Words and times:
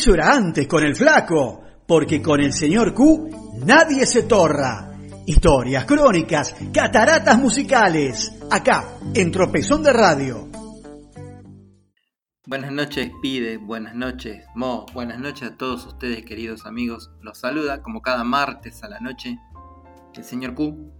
Eso 0.00 0.14
era 0.14 0.32
antes 0.32 0.66
con 0.66 0.82
el 0.82 0.96
flaco, 0.96 1.62
porque 1.86 2.22
con 2.22 2.40
el 2.40 2.54
señor 2.54 2.94
Q 2.94 3.60
nadie 3.66 4.06
se 4.06 4.22
torra. 4.22 4.96
Historias, 5.26 5.84
crónicas, 5.84 6.56
cataratas 6.72 7.36
musicales, 7.36 8.32
acá, 8.50 8.96
en 9.12 9.30
Tropezón 9.30 9.82
de 9.82 9.92
Radio. 9.92 10.48
Buenas 12.46 12.72
noches, 12.72 13.10
Pide, 13.20 13.58
buenas 13.58 13.94
noches, 13.94 14.42
Mo, 14.54 14.86
buenas 14.94 15.18
noches 15.18 15.50
a 15.50 15.56
todos 15.58 15.84
ustedes, 15.84 16.24
queridos 16.24 16.64
amigos. 16.64 17.10
Los 17.20 17.36
saluda, 17.36 17.82
como 17.82 18.00
cada 18.00 18.24
martes 18.24 18.82
a 18.82 18.88
la 18.88 19.00
noche, 19.00 19.38
el 20.14 20.24
señor 20.24 20.54
Q, 20.54 20.94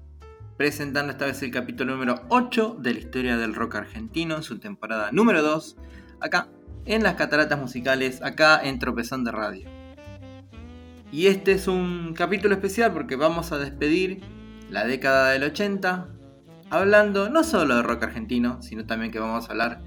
presentando 0.59 1.13
esta 1.13 1.25
vez 1.25 1.43
el 1.43 1.51
capítulo 1.51 1.95
número 1.95 2.27
8 2.29 2.77
de 2.79 2.93
la 2.93 3.01
historia 3.01 3.39
del 3.39 3.55
rock 3.55 3.77
argentino 3.77 4.37
en 4.37 4.43
su 4.43 4.59
temporada 4.59 5.11
número 5.11 5.43
2, 5.43 5.79
acá 6.21 6.51
en 6.85 7.03
las 7.03 7.15
cataratas 7.15 7.59
musicales, 7.59 8.23
acá 8.23 8.61
en 8.63 8.79
Tropezón 8.79 9.25
de 9.25 9.33
Radio. 9.33 9.69
Y 11.13 11.27
este 11.27 11.53
es 11.53 11.67
un 11.67 12.15
capítulo 12.15 12.55
especial 12.55 12.93
porque 12.93 13.17
vamos 13.17 13.53
a 13.53 13.59
despedir 13.59 14.21
la 14.71 14.85
década 14.85 15.31
del 15.31 15.43
80, 15.43 16.09
hablando 16.71 17.29
no 17.29 17.43
solo 17.43 17.77
de 17.77 17.83
rock 17.83 18.05
argentino, 18.05 18.63
sino 18.63 18.87
también 18.87 19.11
que 19.11 19.19
vamos 19.19 19.49
a 19.49 19.51
hablar 19.51 19.83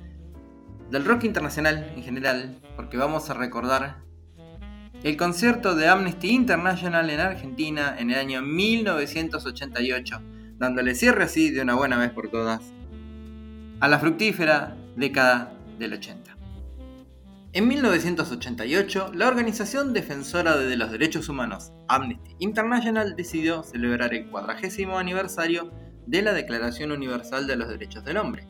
del 0.91 1.05
rock 1.05 1.23
internacional 1.23 1.91
en 1.95 2.03
general, 2.03 2.59
porque 2.75 2.97
vamos 2.97 3.29
a 3.29 3.33
recordar 3.33 4.03
el 5.03 5.17
concierto 5.17 5.75
de 5.75 5.87
Amnesty 5.87 6.29
International 6.29 7.09
en 7.09 7.19
Argentina 7.19 7.95
en 7.97 8.11
el 8.11 8.19
año 8.19 8.41
1988, 8.41 10.21
dándole 10.57 10.95
cierre 10.95 11.23
así 11.23 11.49
de 11.49 11.61
una 11.61 11.75
buena 11.75 11.97
vez 11.97 12.11
por 12.11 12.29
todas 12.29 12.61
a 13.79 13.87
la 13.87 13.99
fructífera 13.99 14.77
década 14.95 15.51
del 15.77 15.93
80. 15.93 16.37
En 17.55 17.67
1988, 17.67 19.11
la 19.13 19.27
organización 19.27 19.93
defensora 19.93 20.57
de 20.57 20.75
los 20.75 20.89
derechos 20.89 21.29
humanos 21.29 21.71
Amnesty 21.87 22.35
International 22.39 23.15
decidió 23.15 23.61
celebrar 23.61 24.11
el 24.15 24.27
cuadragésimo 24.31 24.97
aniversario 24.97 25.71
de 26.07 26.23
la 26.23 26.33
Declaración 26.33 26.91
Universal 26.91 27.45
de 27.45 27.55
los 27.55 27.69
Derechos 27.69 28.03
del 28.05 28.17
Hombre, 28.17 28.47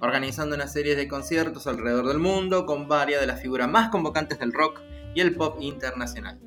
organizando 0.00 0.56
una 0.56 0.66
serie 0.66 0.96
de 0.96 1.06
conciertos 1.06 1.68
alrededor 1.68 2.08
del 2.08 2.18
mundo 2.18 2.66
con 2.66 2.88
varias 2.88 3.20
de 3.20 3.28
las 3.28 3.40
figuras 3.40 3.68
más 3.68 3.90
convocantes 3.90 4.40
del 4.40 4.52
rock 4.52 4.80
y 5.14 5.20
el 5.20 5.36
pop 5.36 5.58
internacional. 5.60 6.40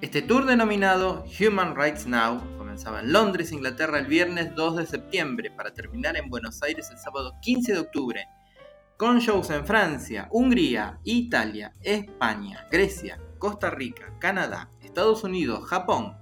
Este 0.00 0.22
tour 0.22 0.46
denominado 0.46 1.24
Human 1.40 1.74
Rights 1.74 2.06
Now 2.06 2.40
comenzaba 2.56 3.00
en 3.00 3.12
Londres, 3.12 3.50
Inglaterra 3.50 3.98
el 3.98 4.06
viernes 4.06 4.54
2 4.54 4.76
de 4.76 4.86
septiembre 4.86 5.50
para 5.50 5.74
terminar 5.74 6.16
en 6.16 6.30
Buenos 6.30 6.62
Aires 6.62 6.88
el 6.92 6.98
sábado 6.98 7.32
15 7.42 7.72
de 7.72 7.78
octubre 7.80 8.28
con 8.96 9.18
shows 9.18 9.50
en 9.50 9.66
Francia, 9.66 10.28
Hungría, 10.30 10.98
Italia, 11.04 11.74
España, 11.82 12.66
Grecia, 12.70 13.18
Costa 13.38 13.70
Rica, 13.70 14.12
Canadá, 14.18 14.70
Estados 14.82 15.24
Unidos, 15.24 15.64
Japón, 15.68 16.14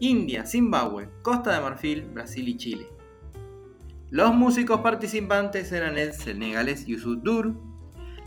India, 0.00 0.46
Zimbabue, 0.46 1.08
Costa 1.22 1.54
de 1.54 1.60
Marfil, 1.60 2.02
Brasil 2.02 2.48
y 2.48 2.56
Chile. 2.56 2.88
Los 4.10 4.34
músicos 4.34 4.80
participantes 4.80 5.72
eran 5.72 5.98
el 5.98 6.12
senegalés 6.12 6.86
Yusuf 6.86 7.22
Dur, 7.22 7.54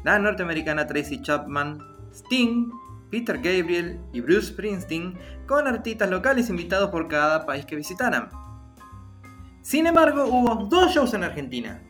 la 0.04 0.20
norteamericana 0.20 0.86
Tracy 0.86 1.22
Chapman, 1.22 1.80
Sting, 2.12 2.70
Peter 3.10 3.38
Gabriel 3.38 4.00
y 4.14 4.22
Bruce 4.22 4.48
Springsteen, 4.48 5.18
con 5.48 5.68
artistas 5.68 6.10
locales 6.10 6.50
invitados 6.50 6.90
por 6.90 7.08
cada 7.08 7.46
país 7.46 7.66
que 7.66 7.76
visitaran. 7.76 8.30
Sin 9.62 9.88
embargo, 9.88 10.26
hubo 10.26 10.68
dos 10.68 10.94
shows 10.94 11.14
en 11.14 11.24
Argentina. 11.24 11.82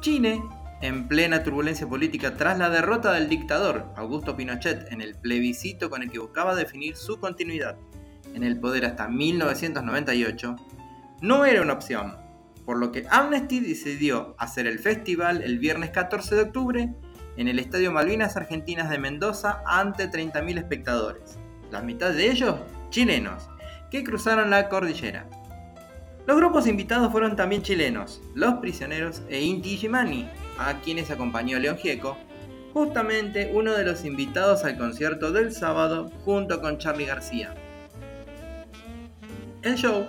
Chile 0.00 0.42
en 0.82 1.08
plena 1.08 1.42
turbulencia 1.42 1.88
política 1.88 2.34
tras 2.34 2.58
la 2.58 2.70
derrota 2.70 3.12
del 3.12 3.28
dictador 3.28 3.92
Augusto 3.96 4.36
Pinochet 4.36 4.92
en 4.92 5.00
el 5.00 5.14
plebiscito 5.14 5.88
con 5.88 6.02
el 6.02 6.10
que 6.10 6.18
buscaba 6.18 6.54
definir 6.54 6.96
su 6.96 7.18
continuidad 7.18 7.76
en 8.34 8.44
el 8.44 8.60
poder 8.60 8.84
hasta 8.84 9.08
1998, 9.08 10.56
no 11.22 11.46
era 11.46 11.62
una 11.62 11.72
opción, 11.72 12.16
por 12.66 12.78
lo 12.78 12.92
que 12.92 13.06
Amnesty 13.10 13.60
decidió 13.60 14.34
hacer 14.38 14.66
el 14.66 14.78
festival 14.78 15.42
el 15.42 15.58
viernes 15.58 15.90
14 15.90 16.34
de 16.34 16.42
octubre 16.42 16.94
en 17.38 17.48
el 17.48 17.58
Estadio 17.58 17.92
Malvinas 17.92 18.36
Argentinas 18.36 18.90
de 18.90 18.98
Mendoza 18.98 19.62
ante 19.66 20.10
30.000 20.10 20.58
espectadores, 20.58 21.38
la 21.70 21.80
mitad 21.80 22.12
de 22.12 22.30
ellos 22.30 22.56
chilenos, 22.90 23.48
que 23.90 24.04
cruzaron 24.04 24.50
la 24.50 24.68
cordillera. 24.68 25.28
Los 26.26 26.36
grupos 26.36 26.66
invitados 26.66 27.12
fueron 27.12 27.36
también 27.36 27.62
chilenos, 27.62 28.20
Los 28.34 28.54
Prisioneros 28.54 29.22
e 29.28 29.42
Inti 29.42 29.76
Gimani, 29.76 30.28
a 30.58 30.80
quienes 30.80 31.12
acompañó 31.12 31.60
León 31.60 31.76
Gieco, 31.76 32.16
justamente 32.72 33.52
uno 33.54 33.72
de 33.74 33.84
los 33.84 34.04
invitados 34.04 34.64
al 34.64 34.76
concierto 34.76 35.30
del 35.30 35.52
sábado 35.52 36.10
junto 36.24 36.60
con 36.60 36.78
Charlie 36.78 37.06
García. 37.06 37.54
El 39.62 39.76
show, 39.76 40.08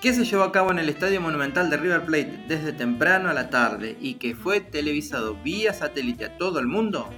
que 0.00 0.12
se 0.12 0.24
llevó 0.24 0.42
a 0.42 0.50
cabo 0.50 0.72
en 0.72 0.80
el 0.80 0.88
Estadio 0.88 1.20
Monumental 1.20 1.70
de 1.70 1.76
River 1.76 2.04
Plate 2.04 2.44
desde 2.48 2.72
temprano 2.72 3.30
a 3.30 3.34
la 3.34 3.50
tarde 3.50 3.96
y 4.00 4.14
que 4.14 4.34
fue 4.34 4.60
televisado 4.60 5.36
vía 5.44 5.72
satélite 5.72 6.24
a 6.24 6.38
todo 6.38 6.58
el 6.58 6.66
mundo, 6.66 7.08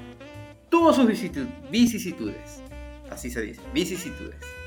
tuvo 0.69 0.93
sus 0.93 1.07
vicisitudes. 1.07 2.63
Así 3.11 3.31
se 3.31 3.41
dice, 3.41 3.63
vicisitudes. 3.73 4.64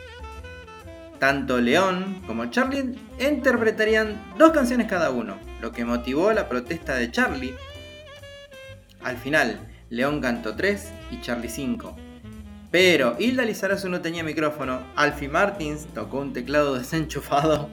Tanto 1.20 1.60
León 1.60 2.22
como 2.28 2.46
Charlie 2.52 2.96
interpretarían 3.20 4.22
dos 4.38 4.52
canciones 4.52 4.88
cada 4.88 5.10
uno, 5.10 5.38
lo 5.62 5.72
que 5.72 5.84
motivó 5.84 6.32
la 6.32 6.48
protesta 6.48 6.96
de 6.96 7.10
Charlie. 7.10 7.56
Al 9.04 9.18
final, 9.18 9.60
León 9.90 10.22
cantó 10.22 10.56
3 10.56 10.92
y 11.12 11.22
Charlie 11.22 11.50
5. 11.50 11.96
Pero 12.70 13.16
Hilda 13.18 13.46
Lizarazu 13.46 13.90
no 13.90 14.02
tenía 14.02 14.24
micrófono, 14.24 14.82
Alfie 14.96 15.30
Martins 15.30 15.88
tocó 15.94 16.20
un 16.20 16.34
teclado 16.34 16.76
desenchufado 16.78 17.70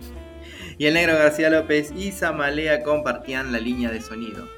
y 0.78 0.86
el 0.86 0.94
negro 0.94 1.14
García 1.14 1.50
López 1.50 1.92
y 1.94 2.12
Samalea 2.12 2.82
compartían 2.82 3.52
la 3.52 3.58
línea 3.58 3.90
de 3.90 4.00
sonido. 4.00 4.48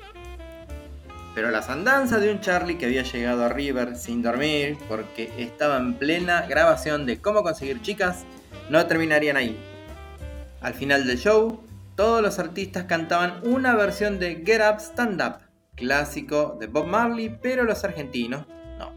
Pero 1.35 1.51
las 1.51 1.69
andanzas 1.69 2.23
de 2.23 2.31
un 2.31 2.41
Charlie 2.41 2.79
que 2.79 2.87
había 2.87 3.03
llegado 3.03 3.45
a 3.45 3.49
River 3.49 3.97
sin 3.97 4.23
dormir 4.23 4.79
porque 4.89 5.31
estaba 5.37 5.77
en 5.77 5.95
plena 5.95 6.47
grabación 6.47 7.05
de 7.05 7.21
cómo 7.21 7.43
conseguir 7.43 7.83
chicas 7.83 8.25
no 8.71 8.87
terminarían 8.87 9.37
ahí. 9.37 9.56
Al 10.60 10.75
final 10.75 11.06
del 11.06 11.19
show, 11.19 11.62
todos 11.94 12.22
los 12.22 12.38
artistas 12.38 12.84
cantaban 12.84 13.41
una 13.44 13.75
versión 13.75 14.19
de 14.19 14.43
Get 14.44 14.60
Up 14.60 14.81
Stand 14.81 15.22
Up, 15.22 15.38
clásico 15.75 16.56
de 16.59 16.66
Bob 16.66 16.87
Marley, 16.87 17.38
pero 17.41 17.65
los 17.65 17.84
argentinos 17.84 18.47
no. 18.78 18.93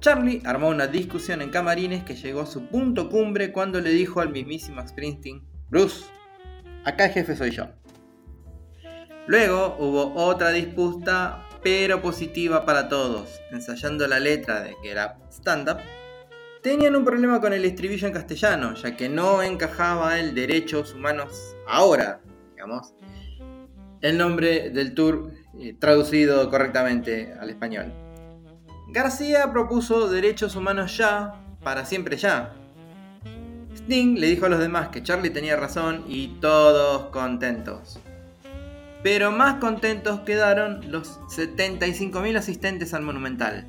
Charlie 0.00 0.42
armó 0.44 0.68
una 0.68 0.86
discusión 0.86 1.42
en 1.42 1.50
camarines 1.50 2.04
que 2.04 2.14
llegó 2.14 2.42
a 2.42 2.46
su 2.46 2.66
punto 2.66 3.08
cumbre 3.08 3.52
cuando 3.52 3.80
le 3.80 3.90
dijo 3.90 4.20
al 4.20 4.30
mismísimo 4.30 4.86
Springsteen, 4.86 5.42
Bruce, 5.68 6.04
acá 6.84 7.06
el 7.06 7.12
jefe 7.12 7.36
soy 7.36 7.50
yo. 7.50 7.68
Luego 9.26 9.76
hubo 9.78 10.14
otra 10.14 10.50
disputa, 10.50 11.44
pero 11.62 12.00
positiva 12.00 12.64
para 12.64 12.88
todos, 12.88 13.40
ensayando 13.50 14.06
la 14.06 14.20
letra 14.20 14.62
de 14.62 14.74
Get 14.82 14.96
Up 14.96 15.30
Stand 15.30 15.68
Up 15.68 15.78
tenían 16.62 16.96
un 16.96 17.04
problema 17.04 17.40
con 17.40 17.52
el 17.52 17.64
estribillo 17.64 18.06
en 18.06 18.12
castellano, 18.12 18.74
ya 18.74 18.96
que 18.96 19.08
no 19.08 19.42
encajaba 19.42 20.18
el 20.18 20.34
derechos 20.34 20.94
humanos 20.94 21.56
ahora, 21.66 22.20
digamos, 22.52 22.94
el 24.00 24.18
nombre 24.18 24.70
del 24.70 24.94
tour 24.94 25.32
eh, 25.58 25.74
traducido 25.78 26.50
correctamente 26.50 27.34
al 27.38 27.50
español. 27.50 27.92
García 28.88 29.50
propuso 29.52 30.08
derechos 30.08 30.56
humanos 30.56 30.96
ya, 30.96 31.34
para 31.62 31.84
siempre 31.84 32.16
ya. 32.16 32.54
Sting 33.74 34.18
le 34.18 34.28
dijo 34.28 34.46
a 34.46 34.48
los 34.48 34.60
demás 34.60 34.88
que 34.88 35.02
Charlie 35.02 35.30
tenía 35.30 35.56
razón 35.56 36.04
y 36.08 36.38
todos 36.40 37.06
contentos. 37.06 38.00
Pero 39.02 39.30
más 39.30 39.56
contentos 39.56 40.20
quedaron 40.20 40.90
los 40.90 41.20
75.000 41.28 42.36
asistentes 42.36 42.94
al 42.94 43.02
Monumental 43.02 43.66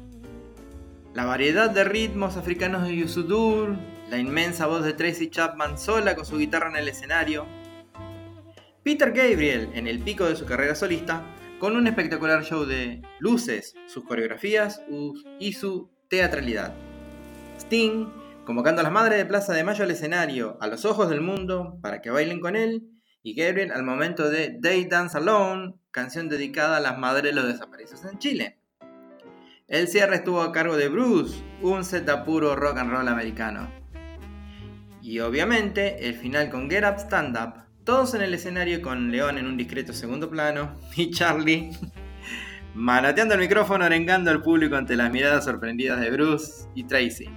la 1.20 1.26
variedad 1.26 1.70
de 1.70 1.84
ritmos 1.84 2.38
africanos 2.38 2.88
de 2.88 2.96
Yusudur, 2.96 3.76
la 4.10 4.18
inmensa 4.18 4.68
voz 4.68 4.86
de 4.86 4.94
Tracy 4.94 5.30
Chapman 5.30 5.78
sola 5.78 6.16
con 6.16 6.26
su 6.26 6.38
guitarra 6.38 6.70
en 6.70 6.78
el 6.78 6.88
escenario, 6.88 7.46
Peter 8.84 9.12
Gabriel 9.12 9.70
en 9.74 9.88
el 9.88 10.00
pico 10.00 10.24
de 10.24 10.38
su 10.38 10.46
carrera 10.46 10.76
solista, 10.76 11.26
con 11.60 11.76
un 11.76 11.88
espectacular 11.88 12.46
show 12.46 12.64
de 12.64 13.02
luces, 13.20 13.76
sus 13.88 14.06
coreografías 14.06 14.82
y 15.42 15.52
su 15.52 15.92
teatralidad. 16.08 16.74
Sting, 17.58 18.08
convocando 18.46 18.80
a 18.80 18.84
las 18.84 18.94
madres 18.94 19.18
de 19.18 19.26
Plaza 19.26 19.52
de 19.52 19.66
Mayo 19.66 19.84
al 19.84 19.92
escenario, 19.92 20.58
a 20.62 20.68
los 20.68 20.86
ojos 20.86 21.10
del 21.10 21.20
mundo, 21.20 21.80
para 21.82 22.00
que 22.02 22.12
bailen 22.12 22.40
con 22.40 22.56
él, 22.56 22.88
y 23.24 23.36
Gabriel 23.36 23.74
al 23.74 23.84
momento 23.84 24.30
de 24.30 24.58
They 24.62 24.86
Dance 24.86 25.18
Alone, 25.18 25.74
canción 25.92 26.30
dedicada 26.30 26.78
a 26.78 26.80
las 26.80 26.98
madres 26.98 27.36
de 27.36 27.42
los 27.42 27.52
desaparecidos 27.52 28.06
en 28.06 28.20
Chile. 28.20 28.59
El 29.70 29.88
cierre 29.88 30.16
estuvo 30.16 30.42
a 30.42 30.52
cargo 30.52 30.78
de 30.78 30.90
Bruce, 30.90 31.44
un 31.62 31.86
Z 31.86 32.26
puro 32.26 32.56
rock 32.56 32.80
and 32.80 32.90
roll 32.90 33.08
americano. 33.08 33.72
Y 35.04 35.20
obviamente 35.20 36.08
el 36.08 36.16
final 36.16 36.50
con 36.50 36.72
Get 36.72 36.84
Up 36.84 36.98
Stand 36.98 37.38
Up, 37.38 37.54
todos 37.84 38.16
en 38.16 38.24
el 38.24 38.34
escenario 38.34 38.82
con 38.82 39.12
León 39.12 39.38
en 39.38 39.46
un 39.46 39.58
discreto 39.58 39.94
segundo 39.94 40.28
plano 40.28 40.76
y 40.96 41.12
Charlie 41.12 41.70
manoteando 42.74 43.36
el 43.36 43.42
micrófono, 43.42 43.86
arengando 43.86 44.32
al 44.32 44.42
público 44.42 44.76
ante 44.76 44.96
las 44.96 45.12
miradas 45.12 45.46
sorprendidas 45.46 46.02
de 46.02 46.10
Bruce 46.10 46.68
y 46.74 46.86
Tracy. 46.86 47.30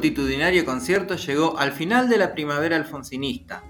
Multitudinario 0.00 0.64
concierto 0.64 1.16
llegó 1.16 1.58
al 1.58 1.72
final 1.72 2.08
de 2.08 2.16
la 2.16 2.32
primavera 2.32 2.74
alfonsinista, 2.74 3.62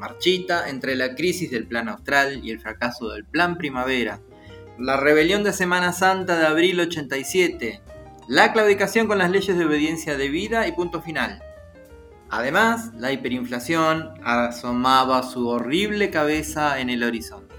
marchita 0.00 0.68
entre 0.68 0.96
la 0.96 1.14
crisis 1.14 1.48
del 1.48 1.68
Plan 1.68 1.88
Austral 1.88 2.44
y 2.44 2.50
el 2.50 2.58
fracaso 2.58 3.10
del 3.10 3.24
Plan 3.24 3.56
Primavera, 3.56 4.18
la 4.80 4.96
rebelión 4.96 5.44
de 5.44 5.52
Semana 5.52 5.92
Santa 5.92 6.40
de 6.40 6.44
abril 6.44 6.80
87, 6.80 7.82
la 8.26 8.52
claudicación 8.52 9.06
con 9.06 9.18
las 9.18 9.30
leyes 9.30 9.56
de 9.56 9.64
obediencia 9.64 10.16
debida 10.16 10.66
y 10.66 10.72
punto 10.72 11.00
final. 11.02 11.40
Además, 12.30 12.90
la 12.96 13.12
hiperinflación 13.12 14.10
asomaba 14.24 15.22
su 15.22 15.46
horrible 15.46 16.10
cabeza 16.10 16.80
en 16.80 16.90
el 16.90 17.04
horizonte. 17.04 17.54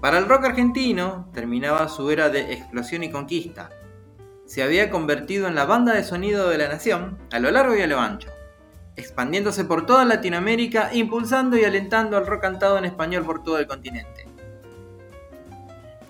Para 0.00 0.16
el 0.16 0.26
rock 0.26 0.46
argentino, 0.46 1.28
terminaba 1.34 1.86
su 1.90 2.10
era 2.10 2.30
de 2.30 2.54
explosión 2.54 3.04
y 3.04 3.10
conquista. 3.10 3.68
Se 4.50 4.64
había 4.64 4.90
convertido 4.90 5.46
en 5.46 5.54
la 5.54 5.64
banda 5.64 5.94
de 5.94 6.02
sonido 6.02 6.48
de 6.48 6.58
la 6.58 6.66
nación 6.66 7.18
a 7.30 7.38
lo 7.38 7.52
largo 7.52 7.76
y 7.76 7.82
a 7.82 7.86
lo 7.86 8.00
ancho, 8.00 8.30
expandiéndose 8.96 9.64
por 9.64 9.86
toda 9.86 10.04
Latinoamérica, 10.04 10.92
impulsando 10.92 11.56
y 11.56 11.62
alentando 11.62 12.16
al 12.16 12.26
rock 12.26 12.42
cantado 12.42 12.76
en 12.76 12.84
español 12.84 13.24
por 13.24 13.44
todo 13.44 13.60
el 13.60 13.68
continente. 13.68 14.26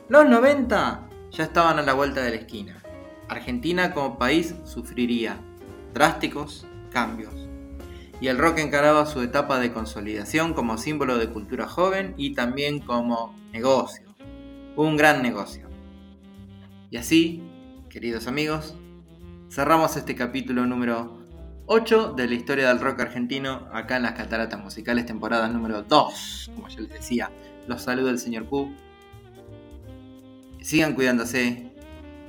Los 0.08 0.26
90 0.26 1.02
ya 1.32 1.44
estaban 1.44 1.78
a 1.78 1.82
la 1.82 1.92
vuelta 1.92 2.22
de 2.22 2.30
la 2.30 2.36
esquina. 2.36 2.82
Argentina 3.28 3.92
como 3.92 4.16
país 4.16 4.54
sufriría 4.64 5.36
drásticos 5.92 6.66
cambios. 6.90 7.34
Y 8.22 8.28
el 8.28 8.38
rock 8.38 8.60
encaraba 8.60 9.04
su 9.04 9.20
etapa 9.20 9.58
de 9.58 9.70
consolidación 9.70 10.54
como 10.54 10.78
símbolo 10.78 11.18
de 11.18 11.28
cultura 11.28 11.68
joven 11.68 12.14
y 12.16 12.32
también 12.32 12.80
como 12.80 13.38
negocio. 13.52 14.14
Un 14.76 14.96
gran 14.96 15.20
negocio. 15.22 15.68
Y 16.90 16.96
así, 16.96 17.49
queridos 17.90 18.28
amigos, 18.28 18.76
cerramos 19.50 19.96
este 19.96 20.14
capítulo 20.14 20.64
número 20.64 21.18
8 21.66 22.12
de 22.12 22.28
la 22.28 22.34
historia 22.34 22.68
del 22.68 22.78
rock 22.78 23.00
argentino 23.00 23.68
acá 23.72 23.96
en 23.96 24.04
las 24.04 24.12
Cataratas 24.12 24.62
Musicales, 24.62 25.06
temporada 25.06 25.48
número 25.48 25.82
2. 25.82 26.52
Como 26.54 26.68
ya 26.68 26.80
les 26.80 26.90
decía, 26.90 27.30
los 27.66 27.82
saluda 27.82 28.12
el 28.12 28.20
señor 28.20 28.46
Q. 28.46 28.72
Sigan 30.62 30.94
cuidándose. 30.94 31.72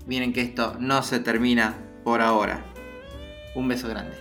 Miren 0.07 0.33
que 0.33 0.41
esto 0.41 0.77
no 0.79 1.03
se 1.03 1.19
termina 1.19 1.75
por 2.03 2.21
ahora. 2.21 2.65
Un 3.53 3.67
beso 3.67 3.87
grande. 3.87 4.17